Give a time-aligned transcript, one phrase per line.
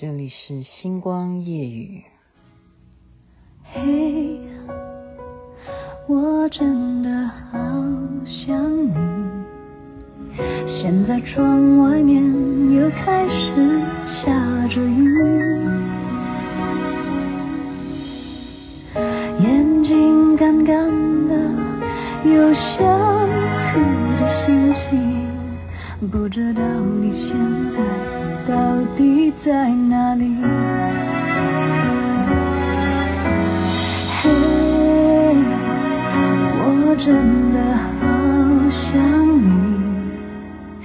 [0.00, 2.04] 这里是星光夜雨。
[3.64, 4.38] 嘿，
[6.06, 7.58] 我真的好
[8.24, 8.94] 想你。
[10.68, 12.22] 现在窗外面
[12.76, 13.82] 又开始
[14.22, 15.12] 下着雨，
[19.40, 20.88] 眼睛干干
[21.26, 21.34] 的，
[22.24, 22.78] 有想
[23.72, 23.80] 哭
[24.20, 27.34] 的心情，不知道你现
[27.72, 28.17] 在
[28.48, 28.54] 到
[28.96, 30.34] 底在哪里。
[34.22, 34.30] 嘿，
[36.64, 37.60] 我真的
[38.00, 38.08] 好
[38.72, 38.88] 想
[39.44, 39.46] 你，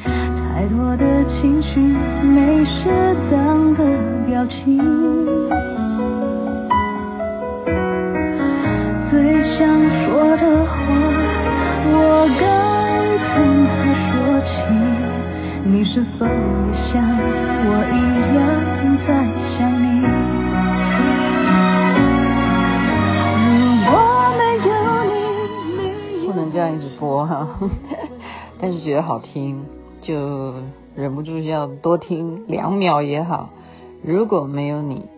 [0.03, 3.79] 太多的情绪没适当的
[4.27, 5.22] 表情，
[28.93, 29.65] 觉得好听，
[30.03, 30.53] 就
[30.95, 33.49] 忍不住要多听两秒也好。
[34.03, 35.09] 如果没有你，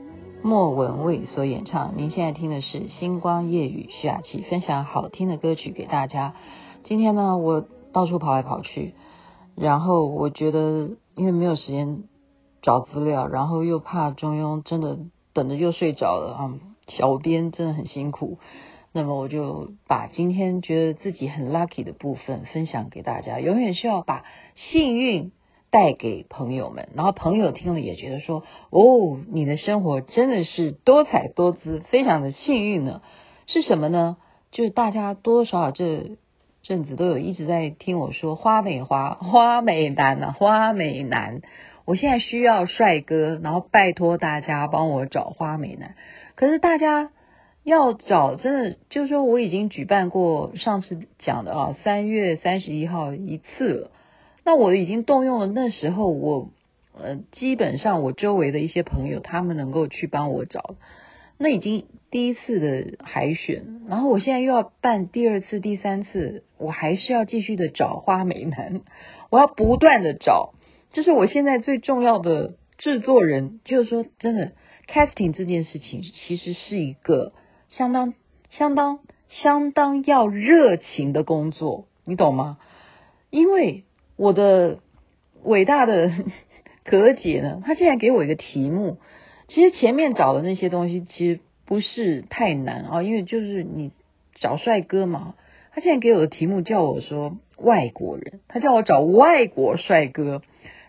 [0.41, 1.91] 莫文蔚所演唱。
[1.97, 6.35] 您现在听的是《星光夜雨》，徐雅琪分享好听的歌曲给大家。
[6.85, 8.93] 今天呢，我到处跑来跑去，
[9.55, 12.03] 然后我觉得因为没有时间
[12.61, 14.99] 找资料，然后又怕中庸真的
[15.33, 16.53] 等着又睡着了啊，
[16.87, 18.37] 小编真的很辛苦。
[18.97, 23.41] 那么我就把今天觉得自己很 lucky 的部分分享给大家。
[23.41, 24.23] 永远需要把
[24.55, 25.33] 幸运
[25.69, 33.02] 带给朋友们，然后朋友听了也觉得说：“哦，你的生活真的是多彩多姿，非常的幸运呢。”
[33.47, 34.15] 是什么呢？
[34.53, 36.11] 就是大家多多少少这
[36.63, 41.41] 阵子都有一直在听我说“花美花，花美男啊，花美男”。
[41.83, 45.95] 我现在需要帅哥，然后拜托大家帮我找花美男。
[46.35, 47.11] 可是大家。
[47.66, 53.92] 要找真的就是说，我已经举办过上次讲的啊，三月三十一号一次了。
[54.43, 56.52] 那我已经动用了那时候我
[56.93, 60.76] 呃，基本上我周围的一些朋友，他们能够去帮我找。
[61.39, 68.82] 那已经第一次的海选，然后我现在又要办第二次、第三次，我还是要继续的找花美男，
[69.32, 70.53] 我要不断的找。
[70.93, 74.52] 这是我现在最重要的制作人，就是说真的
[74.87, 77.33] ，casting 这件事情其实是一个。
[77.77, 78.13] 相当
[78.49, 78.99] 相当
[79.30, 82.58] 相当要热情的工作，你懂吗？
[83.30, 83.83] 因为
[84.15, 84.80] 我的
[85.43, 86.11] 伟大的
[86.85, 88.97] 可姐呢，她现在给我一个题目，
[89.49, 93.91] 其实前面找的那些东西其实不是太难啊，因为就是你
[94.39, 95.35] 找帅哥嘛。
[95.73, 100.41] 她现在给我的题目叫我说外国人，她叫我找外国帅哥。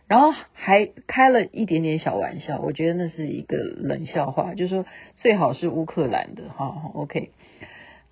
[0.09, 4.85] 然后还开了一点点小玩笑，我觉得那是一个冷笑话，就是说
[5.17, 7.33] 最好是乌克兰的哈，OK，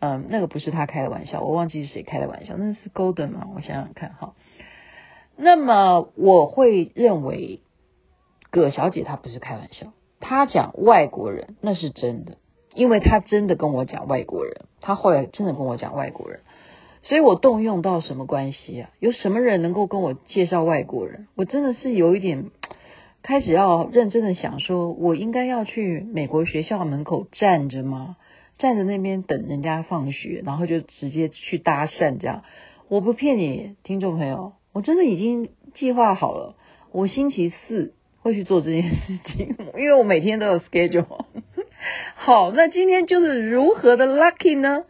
[0.00, 4.34] 嗯，那个不是他开的玩笑，我忘记是谁开的玩笑，那是 Golden 嘛，我想想看哈。
[5.36, 7.60] 那么我会认为
[8.50, 12.38] 葛小姐她不是开玩笑，她讲外国人那是真的，
[12.74, 16.40] 因为她真的跟我讲外国人，她后来真的跟我讲外国人。
[17.04, 18.90] 所以我动用到什么关系啊？
[18.98, 21.28] 有什么人能够跟我介绍外国人？
[21.36, 22.46] 我真的是有一点
[23.22, 28.16] 开始要认真的想说，我应该要去美国学校门口站着吗？
[28.58, 32.42] 站着那边等人家放学，然后就直接去搭讪这样？
[32.88, 36.54] 我不骗你，听众朋友，我真的已经计划好了，
[36.92, 41.24] 我星期四会去做这件事情， 因为我每天都有 schedule。
[42.14, 44.84] 好，那今天就是如何的 lucky 呢？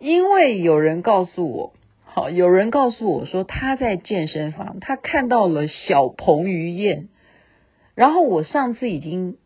[0.00, 1.74] 因为有人告诉我，
[2.04, 7.08] 好，有人告诉我说他在健身房，他看到了小彭于晏，
[7.94, 9.36] 然后我上次已经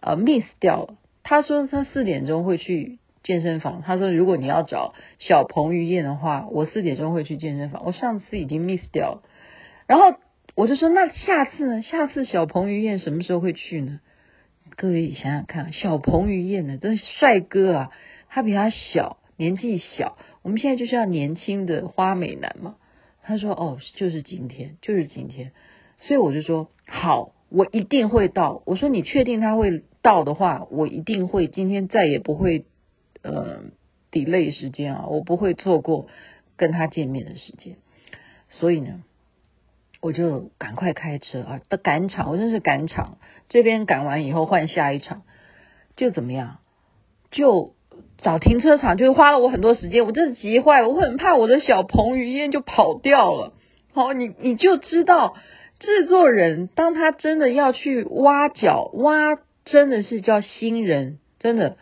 [0.00, 0.94] 呃 miss 掉了。
[1.22, 7.84] 他说他四点钟会去健身房，他说如果你要找小彭于晏的话，我四点钟会去健身房。
[7.86, 9.22] 我上次已经 miss 掉了，
[9.86, 10.18] 然后
[10.56, 11.82] 我就说那下次呢？
[11.82, 14.00] 下次小彭于晏什么时候会去呢？
[14.74, 17.90] 各位想想看，小彭于晏呢，真帅哥啊，
[18.28, 19.18] 他比他小。
[19.40, 22.76] 年纪小，我们现在就是要年轻的花美男嘛。
[23.22, 25.52] 他说：“哦，就是今天，就是今天。”
[25.98, 32.66] 所以我就说：“好，我一定会到。”我说：“你确定他会到的话，我一定会今天再也不会
[33.22, 33.62] 呃
[34.12, 36.08] delay 时间啊，我不会错过
[36.58, 37.76] 跟他见面的时间。”
[38.50, 39.02] 所以呢，
[40.02, 43.16] 我就赶快开车啊，赶场，我真是赶场。
[43.48, 45.22] 这边赶完以后换下一场，
[45.96, 46.58] 就怎么样？
[47.30, 47.72] 就。
[48.18, 53.52] 找停车场就花了我很多时间，我真的急坏了，我很怕我的小彭于晏就跑掉了。
[53.92, 55.34] 好，你你就知道
[55.78, 61.76] 制作人当他真的要去挖角挖真的是叫新人，真的。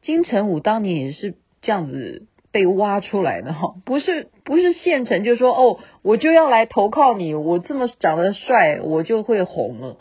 [0.00, 9.96] 金城武当年也是这样子被挖出来的哈，不是不是现成就说哦，我就要来投靠你，我这么长得帅，我就会红了。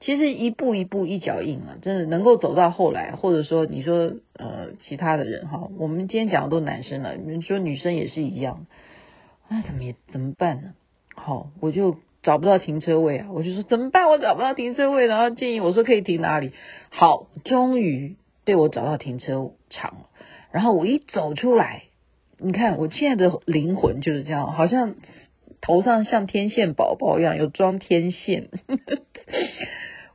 [0.00, 8.66] 其实一步一步一脚印啊，真的能够走到后来，或者说你说呃其他的人哈，我们今天讲的都男生了，你说女生也是一样，
[9.48, 10.72] 那怎么也怎么办呢？
[11.14, 14.08] 好，我就找不到停车位啊，我就说怎么办？
[14.08, 16.52] 我找不到停车位，然后建议我说可以停哪里？
[16.88, 20.06] 好，终于被我找到停车场了。
[20.50, 21.82] 然后我一走出来，
[22.38, 24.94] 你看我现在的灵魂就是这样，好像
[25.60, 28.48] 头上像天线宝宝一样有装天线。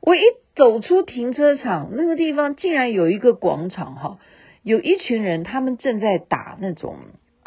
[0.05, 0.21] 我一
[0.55, 4.19] 走出停车场，那个地方竟然有一个广场哈，
[4.61, 6.97] 有一群人，他们正在打那种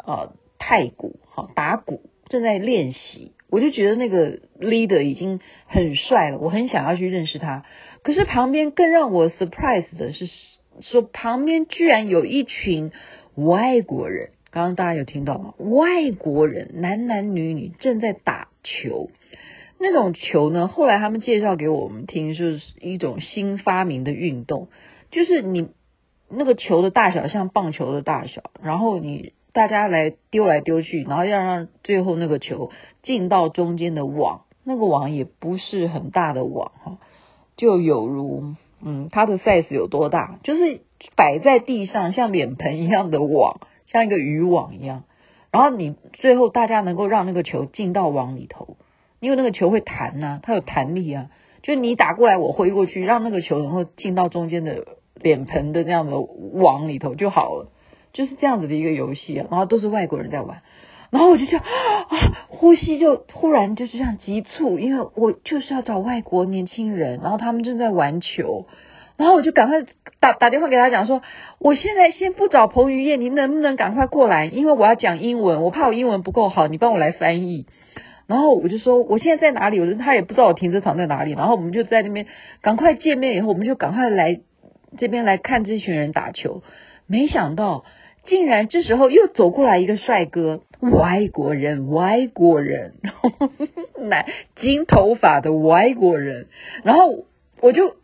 [0.05, 3.31] 呃太鼓，哈，打鼓正在练习。
[3.49, 7.63] 我就觉得那个 leader 已经很帅了，我很想要去认识他。
[8.03, 10.25] 可是旁边更让我 surprise 的是，
[10.81, 12.91] 说旁边居然有一群
[13.35, 15.53] 外国人，刚刚大家有听到吗？
[15.57, 19.09] 外国人男男女女正在打球。
[19.81, 24.67] 那种球呢，后来他们介绍给我们听，就是一种新发明的运动，
[25.09, 25.69] 就是你
[26.29, 32.71] 那个球的大小像棒球的大小，然后你大家来丢来丢去，然后要让最后那个球
[33.03, 36.97] 进到中间的网，那个网也不是很大的网哈，
[37.55, 40.81] 就有如嗯，它的 size 有多大，就是
[41.15, 45.05] 摆在地上像脸盆一样的网，像一个渔网一样，
[45.51, 48.75] 然后你最后大家能够让那个球进到网里头。
[49.19, 51.27] 因为那个球会弹呐、它有弹力啊，
[51.61, 54.85] 就你打过来，我挥过去，让那个球然后进到中间的
[55.15, 57.71] 脸盆的这样的网里头就好了，
[58.13, 59.47] 就是这样子的一个游戏啊。
[59.51, 60.61] 然后都是外国人在玩，
[61.09, 62.17] 然后我就这样啊，
[62.47, 68.67] 呼吸就忽然就是这样急促，因为我就是要找外国年轻人，然后他们正在玩球，
[69.17, 69.83] 然后我就赶快
[70.21, 71.21] 打打电话给他讲说，
[71.59, 74.45] 我现在先不找彭于晏，你能不能赶快过来？
[74.45, 77.65] 因为我要讲英文，我怕我英文不够好，你帮我来翻译。
[78.29, 79.79] 然后我就说我现在在哪里？
[79.79, 81.31] 我说他也不知道我停车场在哪里。
[81.31, 82.27] 然后我们就在那边
[82.61, 84.39] 赶快见面，以后我们就赶快来
[84.99, 86.61] 这边来看这群人打球。
[87.07, 87.85] 没想到
[88.25, 92.93] 竟然这时候又走过来一个帅哥，外国人，外国人，
[93.97, 94.27] 男
[94.61, 96.49] 金头发的外国人。
[96.83, 97.25] 然后
[97.61, 97.95] 我就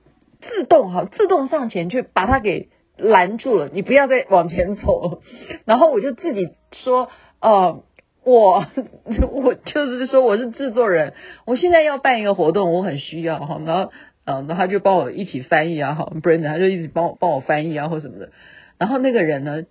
[0.42, 5.22] 自动哈自动上前去把他给拦住了，你不要再往前走。
[5.66, 6.50] 然后我就自己
[6.84, 7.84] 说呃。
[8.26, 8.66] 我
[9.32, 11.14] 我就是说我是制作人，
[11.46, 13.92] 我现在要办一个活动，我很需要哈，然后
[14.26, 18.32] 嗯，然后他就帮我一起翻译啊，哈，Brandon 他就一直帮我帮我翻译啊或什么的。
[18.80, 19.64] 然后那个人呢，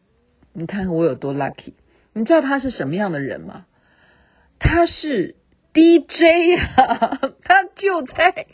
[0.53, 1.73] 你看我有多 lucky，
[2.13, 3.67] 你知道他是什么样的人吗？
[4.61, 5.35] 他是
[5.75, 8.47] DJ 啊，他就在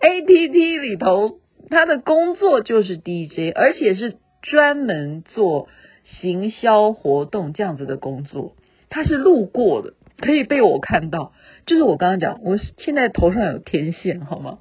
[0.00, 5.68] APT 里头，他的工作就是 DJ，而且是专门做
[6.04, 8.54] 行销活动这样子的工作。
[8.94, 11.32] 他是路过的，可以被我看到。
[11.64, 14.58] 就是我刚刚讲，我现在头上有天线，好吗？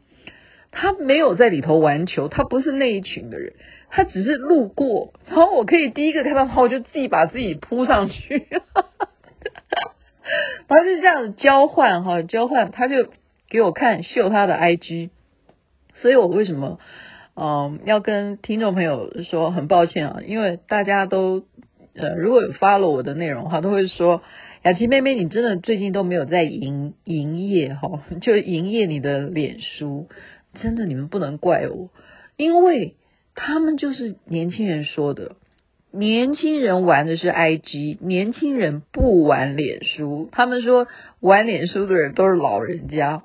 [0.72, 3.52] 他没有在里头玩球，他不是那一群的人，
[3.90, 8.62] 他只是路过，然后我可以第一个看到他，我就自己把自己扑上去，然
[10.70, 13.10] 后就这样子交换哈，交换，他就
[13.50, 15.10] 给我看秀他的 IG，
[15.96, 16.80] 所以我为什么
[17.36, 21.44] 嗯要跟听众朋友说很抱歉啊，因为大家都。
[21.94, 24.22] 呃，如果有 follow 我的内容的话，都会说
[24.64, 30.08] 雅琪妹妹，你真的最近都没有在营营业哈， 就营业你的脸书，
[30.62, 31.90] 真的你们不能怪我，
[32.38, 32.96] 因为
[33.36, 35.36] 他们就是年轻人说的，
[35.92, 40.88] 年轻人玩的是 IG，年轻人不玩脸书，他们说
[41.20, 43.24] 玩脸书的人都是老人家。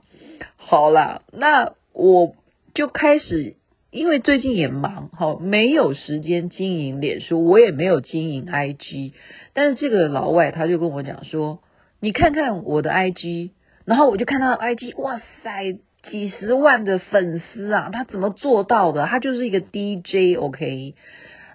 [0.56, 2.34] 好啦，那我
[2.74, 3.54] 就开始。
[3.90, 9.12] 因为最近也忙，哈，没有时间经营脸书，我也没有经营 IG。
[9.54, 11.60] 但是这个老外他就跟我讲说
[12.00, 13.50] ：“你看看我的 IG。”
[13.86, 15.78] 然后我就看他的 IG，哇塞，
[16.10, 17.90] 几十万的粉丝啊！
[17.92, 19.06] 他怎么做到的？
[19.06, 20.94] 他就是一个 DJ，OK。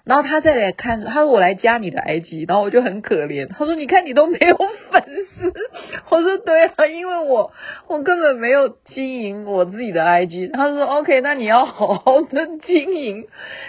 [0.04, 3.46] 然后他再来看，他说我来加你的 IG，然后我就很可怜。
[3.46, 4.56] 他说你看你都没有
[4.90, 5.04] 粉
[5.38, 5.52] 丝，
[6.10, 7.52] 我说对啊，因为我
[7.86, 10.52] 我根本没有经营我自己的 IG。
[10.52, 13.28] 他说 OK，那你要好好的经营。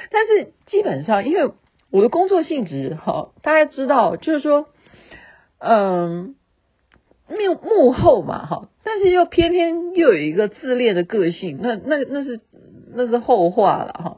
[0.09, 1.51] 但是基本上，因为
[1.91, 4.65] 我的工作性质哈，大家知道，就是说，
[5.59, 6.33] 嗯，
[7.29, 12.39] 幕幕后嘛哈，但是又偏偏又有一个自恋的个性，那那那是
[12.95, 14.17] 那是后话了哈。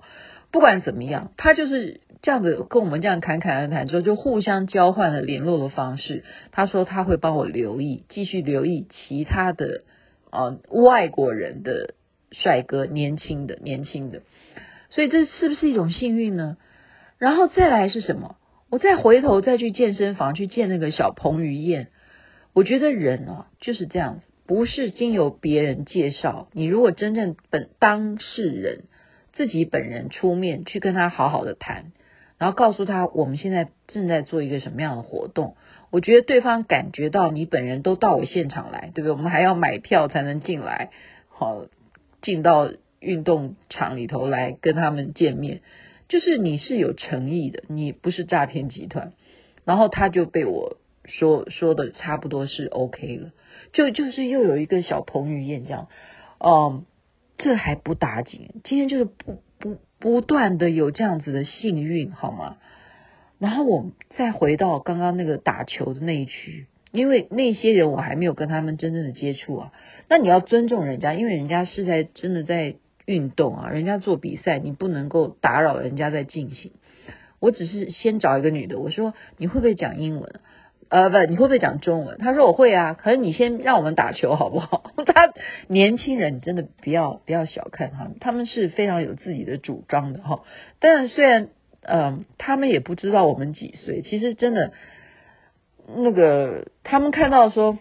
[0.53, 1.99] 不管怎么样，他就是。
[2.25, 6.23] 这样子跟我们这样侃侃而谈之后，就互相交换了联络的方式。
[6.51, 9.83] 他说他会帮我留意，继续留意其他的
[10.31, 11.93] 呃外国人的
[12.31, 14.23] 帅哥，年轻的年轻的。
[14.89, 16.57] 所以这是不是一种幸运呢？
[17.19, 18.37] 然后再来是什么？
[18.71, 21.89] 我再回头再去健身房去见那个小彭于晏，
[22.53, 28.85] 我觉得人啊就是这样子，不是经由别人介绍，你如果真正本当事人
[29.33, 31.91] 自己本人出面去跟他好好的谈，
[32.37, 35.55] 然后告诉他我们现在正在做一个什么样的活动，
[35.89, 39.11] 我觉得对方感觉到你本人都到我现场来，对不对？
[39.11, 40.91] 我们还要买票才能进来，
[41.29, 41.67] 好
[42.21, 45.61] 进到运动场里头来跟他们见面。
[46.07, 49.13] 就是你是有诚意的，你不是诈骗集团，
[49.63, 53.31] 然后他就被我说说的差不多是 OK 了，
[53.73, 55.87] 就就是又有一个小彭于晏这样，
[56.37, 56.85] 嗯，
[57.37, 59.41] 这还不打紧，今天就是不
[59.99, 62.57] 不断的有这样子的幸运，好吗？
[63.39, 69.73] 然后我再回到刚刚那个打球的那一区，因为那些人我还没有跟他们真正的接触啊，
[70.09, 72.75] 那你要尊重人家，因为人家是在真的在。
[73.07, 76.71] 运动啊，人家做比赛，你不能够打扰人家在进行。
[77.39, 80.39] 我只是先找一个女的，我说你会不会讲英文？
[80.89, 82.17] 呃，不，你会不会讲中文？
[82.17, 82.93] 他说我会啊。
[82.93, 84.91] 可是你先让我们打球好不好？
[85.05, 85.33] 他
[85.67, 90.43] 年轻人，你真的不要不要小看他们，他们是非常有自己的主张的哈。
[90.79, 91.49] 但虽然
[91.81, 94.73] 嗯、他们也不知道我们几岁，其实真的
[95.95, 97.77] 那个他们看到说。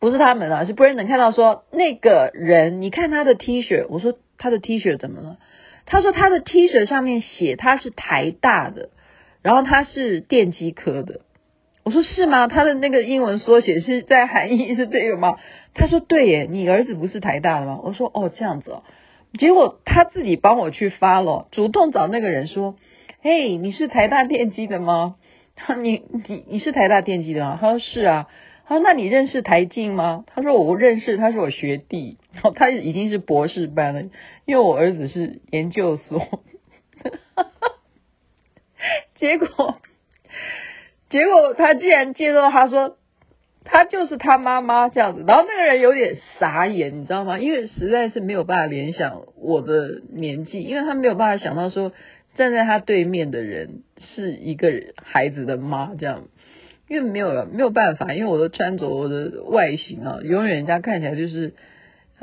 [0.00, 5.38] 不是他们啊，是布莱恩看到说那个人，你看他的 T 恤，我说他的 T 恤怎么了？
[5.86, 8.88] 他说他的 T 恤上面写他是台大的，
[9.42, 11.20] 然后他是电机科的。
[11.84, 12.46] 我说是吗？
[12.46, 15.38] 他的那个英文缩写是在含义是这个吗？
[15.74, 17.80] 他说对耶，你儿子不是台大的吗？
[17.82, 18.82] 我说哦这样子哦。
[19.38, 22.76] 结果他自己帮我去发了，主动找那个人说，
[23.20, 25.16] 嘿，你是台大电机的吗？
[25.56, 27.58] 他你你你是台大电机的吗？
[27.60, 28.28] 他说是啊。
[28.64, 32.16] 他说：“那你认识台静吗？”他说：“我认识，他是我学弟。
[32.54, 34.02] 他已经是博士班了，
[34.46, 36.40] 因为我儿子是研究所。
[39.16, 39.80] ”结果，
[41.12, 42.96] 结果他竟然介绍他说
[43.64, 47.38] 他就是他妈妈这样子，然后那个人有点傻眼，你知道吗？
[47.38, 51.92] 因为实在是没有办法联想我的年纪，因为他没有办法想到说
[52.34, 54.72] 站在他对面的人是一个
[55.04, 56.24] 孩子的妈这样。
[56.88, 61.54] 因为没有没有办法，因为我的穿着我的外形啊，永远人家看起来就是，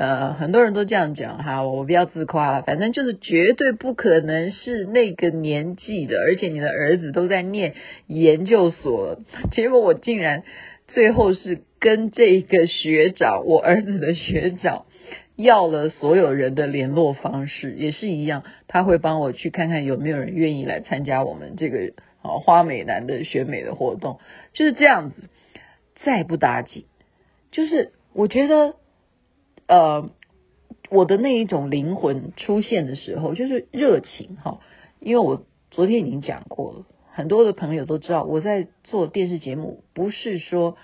[0.00, 7.74] 呃，很多人都这样讲哈，我不要自夸了，反正就是绝对不可能是那个年纪的，而且你的儿子都在念
[8.06, 9.20] 研究所，
[9.52, 10.42] 结果我竟然
[10.88, 14.86] 最后是跟这个学长，我儿子的学长
[15.36, 21.92] 要了所有人的联络方式，也是一样，他会帮我去看看有没有人愿意来参加我们这个。
[22.22, 24.18] 啊，花美男的选美的活动
[24.52, 25.22] 就是这样子，
[26.04, 26.84] 再不打紧，
[27.50, 28.74] 就是我觉得，
[29.70, 30.10] 呃，
[30.90, 34.58] 我的那一种灵魂出现的时候，就是热情哈。
[34.98, 40.76] 因为我昨天已经讲过了，很多的朋友都知道，我在做电视节目，不是说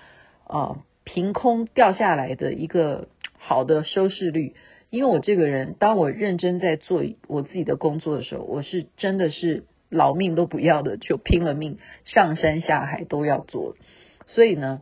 [0.45, 4.55] 啊、凭空掉下来的一个好的收视率。
[4.89, 9.65] 因为我这个人，当我认真在做我自己的工作的时候，我是真的是。
[9.89, 13.77] 老命都不要的，就拼了命上山下海都要做。
[14.25, 14.81] 所以呢，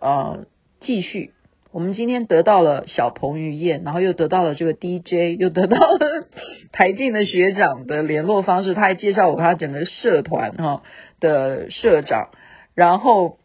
[0.00, 0.46] 呃，
[0.80, 1.34] 继续，
[1.74, 6.28] 我们今天得到了小彭于晏，然后又得到了这个 DJ，又得到了
[6.70, 10.84] 台静的学长的联络方式，他还介绍我他整个社团哈
[11.18, 12.28] 的社长，
[12.76, 13.38] 然后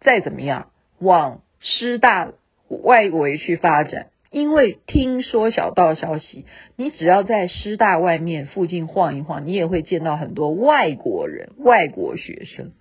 [0.00, 2.32] 再怎么样往师大
[2.68, 4.08] 外围去发展。
[4.32, 12.72] 因为听说小道消息，你只要在师大外面附近晃一晃，你也会见到很多外国人、外国学生。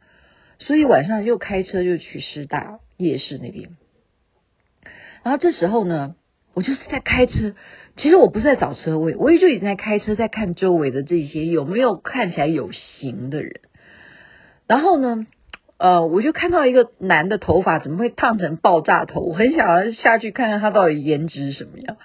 [0.57, 3.69] 所以晚上又开车就去师大夜市那边。
[5.23, 6.15] 然后这时候呢，
[6.53, 7.53] 我就是在开车，
[7.97, 13.61] 其实我不是在找车位，我也就已经在开车，在看周围的这些有没有看起来有型的人。
[14.67, 15.25] 然后呢，
[15.77, 19.21] 呃，我就看到一个男的头发怎么会烫成爆炸头？
[19.21, 21.97] 我很想要下去看看他到底颜值什么样。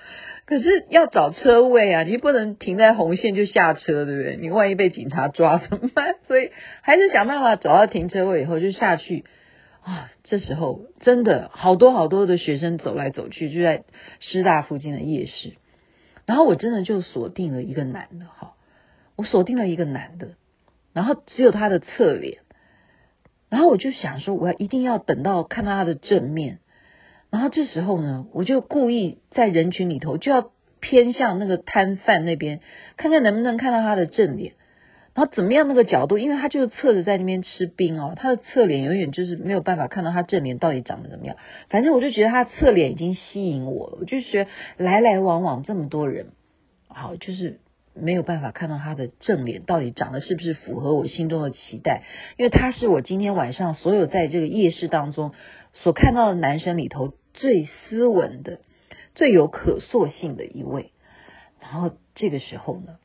[0.47, 4.37] 可是要找车位啊，你不能停在红线就下车，对不对？
[4.38, 6.16] 你万一被警察抓怎么办？
[6.26, 6.50] 所以
[6.83, 9.25] 还是想办法找到停车位以后就下去。
[9.84, 13.84] 啊，这时候真的好多好多的学生走来走去，就在
[14.18, 15.52] 师大附近的夜市。
[16.24, 18.54] 然后我真的就锁定了一个男的，哈，
[19.14, 20.36] 我锁定了一个男的，
[20.94, 22.38] 然后只有他的侧脸。
[23.50, 26.60] 然后我就想说，我要一定要等到看到他的正面。
[27.30, 30.50] 然后这时候呢，我就故意在人群里头就要
[30.80, 32.60] 偏向那个摊贩那边，
[32.96, 34.54] 看看能不能看到他的正脸。
[35.14, 41.37] 然后怎么样那个角度，因为他就是侧着在那边吃冰哦，他的侧脸永远就是没有办法看到他正脸到底长得怎么样。
[41.71, 46.33] 反正我就觉得他侧脸已经吸引我了，我就觉得来来往往这么多人，
[46.88, 47.61] 好，就是
[47.94, 52.02] 没有办法看到他的正脸到底长得是不是符合我心中的期待，
[52.37, 55.33] 因为他是我今天晚上所有在这个夜市当中
[55.73, 58.59] 所看到的男生里头最斯文的、
[59.14, 60.90] 最有可塑性的一位。
[61.61, 62.97] 然后这个时候呢，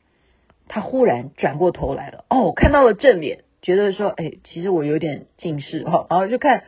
[0.70, 6.64] 他忽然转过头来了，哦，看到了正脸，觉得说，哎，其实我有点近视哈，然后就看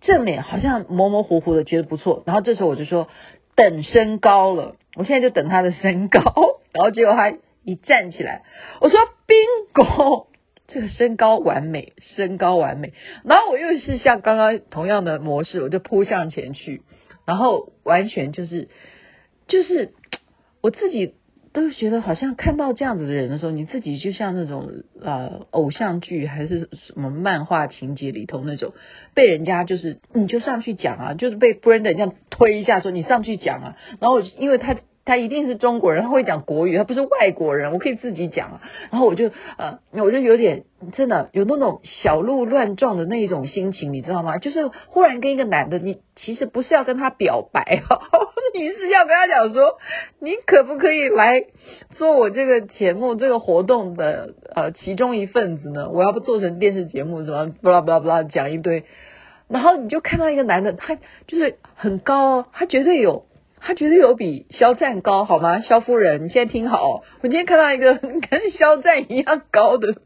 [0.00, 2.22] 正脸，好像模模糊糊的，觉得不错。
[2.26, 3.08] 然后这时候我就说，
[3.56, 6.20] 等身高了，我现在就等他的身高。
[6.72, 8.44] 然后结果他一站起来，
[8.80, 10.26] 我说，Bingo，
[10.68, 12.92] 这个身高完美，身高完美。
[13.24, 16.82] 然后我又是像刚刚同样的模式，我就扑向前去，
[17.26, 18.68] 然后完全就是
[19.48, 19.92] 就是
[20.60, 21.16] 我自己。
[21.52, 24.70] 都觉得好像看到这样子的人的时候，你自己就像那种
[25.02, 28.72] 呃偶像剧还是什么漫画情节里头那种，
[29.14, 34.76] 被人家就是你就上去讲啊，就是被 Brandon 这样推一下说你上去讲啊，然后因为他。
[35.04, 38.60] 他一定是中国人，他会讲国语，他不是外国人，我可以自己讲啊。
[38.90, 40.64] 然后我就呃，我就有点
[40.94, 44.38] 真的有那种小鹿乱撞的那种心情，你知道吗？
[44.38, 47.82] 就是忽然跟一个男的，你其实不是要跟他表白，
[48.54, 49.78] 你是要跟他讲说，
[50.20, 51.44] 你可不可以来
[51.96, 55.88] 做我这个节目这个活动的呃其中一份子呢？
[55.90, 58.84] 我要不做成电视节目什么，巴拉巴拉巴拉讲一堆，
[59.48, 60.94] 然后你就看到一个男的，他
[61.26, 63.24] 就是很高，他绝对有。
[63.62, 65.60] 他绝对有比肖战高，好吗？
[65.60, 69.96] 肖夫人，你现在听好，我今天看到一个 跟肖战一样高的，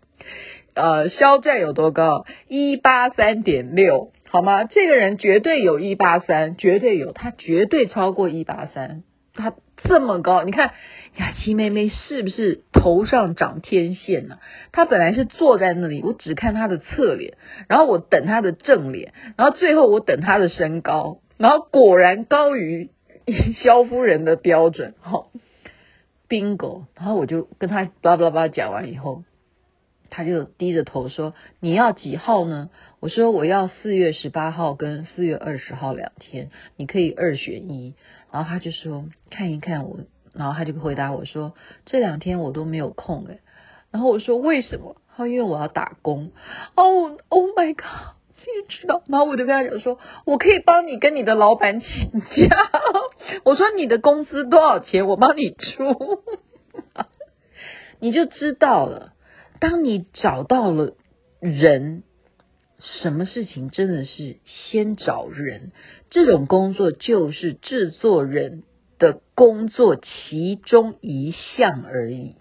[0.75, 2.27] 呃，肖战有多高？
[2.49, 4.65] 一八三点六，好吗？
[4.65, 10.73] 这个人绝对有一八三，绝对有，他绝对超过一八三，他这么高，你看
[11.17, 14.39] 雅琪妹妹是不是头上长天线呢？
[14.73, 17.35] 她本来是坐在那里，我只看她的侧脸，
[17.69, 22.91] 然后我等她的正脸，然后最后我等她的身高，然后果然高于。
[23.63, 25.31] 肖夫人的标准，好
[26.29, 29.25] ，bingo，然后我就跟他巴拉巴拉讲完以后，
[30.11, 32.71] 他就低着头说：“你要几号呢？”
[33.01, 37.95] 我说：“我要四月十八号跟四月二十号两天，你可以二选一。”
[38.31, 40.01] 然后他就说：“看一看我。”
[40.35, 41.55] 然后他就回答我说
[41.87, 43.41] ：“这两天我都没有空诶。”
[43.91, 46.33] 然后我说：“为什么？”他说：“因为我要打工。”
[46.77, 48.15] 哦，Oh my God！
[48.47, 52.71] 你知道，然后我就跟他讲说，我可以帮你跟你的老板请假。
[53.45, 56.23] 我说你的工资多少钱，我帮你出，
[58.01, 59.13] 你就知道了。
[59.61, 60.95] 当你找到了
[61.41, 62.03] 人，
[62.81, 65.73] 什么事情真的是先找人，
[66.11, 68.63] 这种工作就是制作人
[68.99, 72.37] 的工作其中一项而已，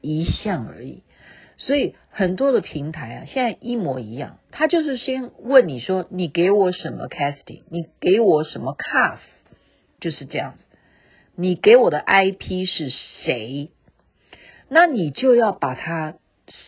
[0.00, 1.04] 一项而已。
[1.56, 9.20] 所以很多的平台啊，现在一模一样，他就是先问你说，你给我什么 casting，你给我什么 cast，
[10.04, 10.64] 就是这样子。
[11.34, 13.70] 你给我的 IP 是谁，
[14.68, 16.16] 那你就要把它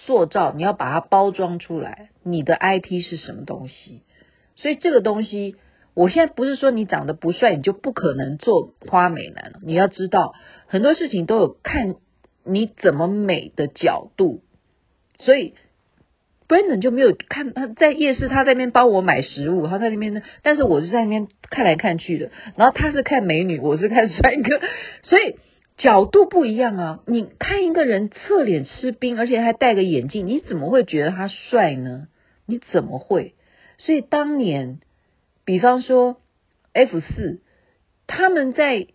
[0.07, 2.09] 塑造，你要把它包装出来。
[2.23, 4.01] 你的 IP 是什么东西？
[4.57, 5.57] 所以这个东西，
[5.93, 9.53] 我现在不是说你长得不帅，你就不可能做花美男。
[9.63, 10.33] 你要知道，
[10.67, 11.97] 很多事情都有看
[12.43, 14.41] 你怎么美的角度。
[15.19, 15.55] 所以
[16.49, 20.23] ，Brandon 就没有看他在夜市，他在那边帮我买食物，他在那边呢。
[20.43, 24.61] 但是我是在那边看来看去的，然后他是看美女，我是看帅哥，
[25.03, 25.37] 所以
[25.77, 27.01] 角度不一样啊。
[27.07, 32.09] 你看一个人侧脸吃冰，而且还戴个眼镜，你怎么会觉得他帅呢？
[32.47, 33.35] 你怎么会？
[33.79, 34.81] 所以当年，
[35.45, 36.17] 比方说
[36.73, 37.41] F 四，
[38.07, 38.89] 他们在。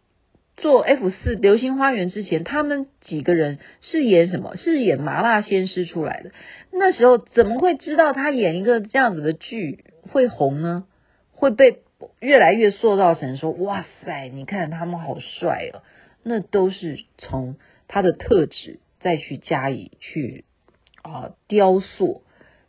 [0.62, 4.56] 做 F 四流星花园之前，他们几个人是演什么？
[4.56, 6.32] 是演麻辣鲜师出来的。
[6.71, 10.86] 那时候怎么会知道他演一个这样子的剧会红呢？
[11.34, 11.80] 会被
[12.19, 15.82] 越来越塑造成说：“哇塞，你看他们好帅哦！”
[16.24, 17.56] 那都是从
[17.88, 20.45] 他的特质再去加以去
[21.02, 22.21] 啊、雕塑、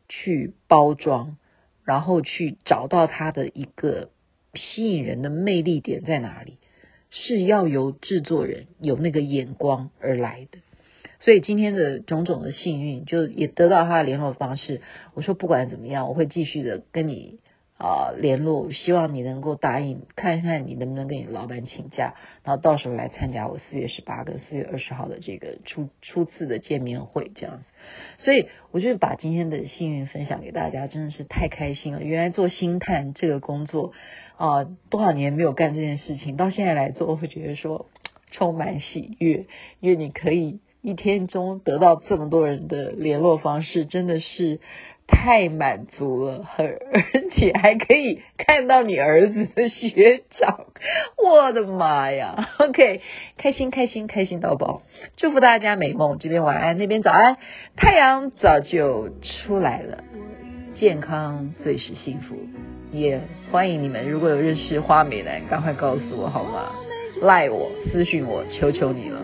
[0.08, 1.36] 去包装，
[1.84, 4.08] 然后去找到他的一个
[4.54, 6.56] 吸引人的魅力点在哪里。
[7.14, 10.58] 是要由制作人有那个眼光而来的，
[11.20, 14.80] 所以今天的种种的幸运，就也得到他的联络方式。
[15.12, 17.38] 我说不管怎么样，我会继续的跟你
[17.82, 22.14] 啊、联络，希望你能够答应，看一看你能不能跟你老板请假，
[22.44, 27.64] 然后到时候来参加我四月十八跟四月二十号的这个初初次的见面会这样子。
[28.18, 32.04] 所以我就把今天的幸运分享给大家，真的是太开心了。
[32.04, 33.92] 原来做星探这个工作。
[34.38, 37.86] 啊，多少年没有干这件事情，到现在来做，我会觉得说
[38.32, 39.46] 充满喜悦，
[39.78, 44.58] 因为你可以一天中得到这么多人的联络方式，真的是
[45.12, 46.66] 太满足了，而
[47.30, 50.66] 且还可以看到你儿子的学长，
[51.22, 52.48] 我的妈呀！
[52.58, 53.00] OK，
[53.36, 54.82] 开心开心开心到爆！
[55.16, 57.36] 祝福大家美梦，这边晚安，那边早安，
[57.76, 60.02] 太阳早就出来了，
[60.74, 62.34] 健康最是幸福，
[62.90, 63.20] 也
[63.52, 66.72] 欢迎你们，如果有认识花美男，赶快告诉我好吗？
[67.20, 69.20] 赖我私讯我，求求你了。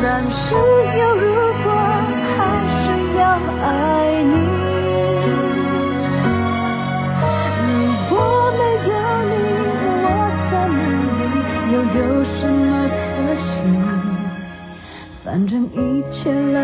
[0.00, 0.36] 但是
[0.98, 1.26] 有如
[1.64, 1.66] 果
[2.36, 2.36] 还
[2.70, 2.78] 是
[3.18, 3.20] 要
[3.62, 3.66] 爱
[4.22, 4.32] 你。
[7.68, 8.12] 如果
[8.56, 8.90] 没有
[9.28, 9.32] 你
[10.04, 10.06] 我
[10.50, 10.78] 在哪
[11.18, 11.20] 里？
[11.72, 12.96] 又有什么可
[13.42, 13.46] 惜？
[15.24, 15.76] 反正一
[16.12, 16.56] 切来